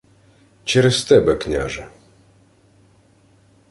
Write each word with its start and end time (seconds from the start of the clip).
—Через 0.63 1.03
тебе, 1.05 1.35
княже. 1.35 1.87